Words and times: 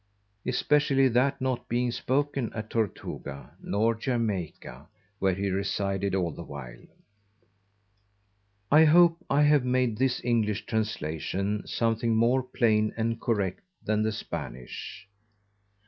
Especially 0.47 1.07
that 1.09 1.39
not 1.39 1.69
being 1.69 1.91
spoken 1.91 2.51
at 2.53 2.71
Tortuga 2.71 3.51
nor_ 3.63 3.99
Jamaica, 3.99 4.87
where 5.19 5.35
he 5.35 5.51
resided 5.51 6.15
all 6.15 6.31
the 6.31 6.41
while. 6.43 6.81
_I 8.71 8.87
hope 8.87 9.23
I 9.29 9.43
have 9.43 9.63
made 9.63 9.99
this 9.99 10.19
English 10.25 10.65
Translation 10.65 11.67
something 11.67 12.15
more 12.15 12.41
plain 12.41 12.95
and 12.97 13.21
correct 13.21 13.61
than 13.85 14.01
the 14.01 14.11
Spanish. 14.11 15.07